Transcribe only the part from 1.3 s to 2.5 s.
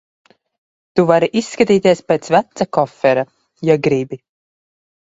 izskatīties pēc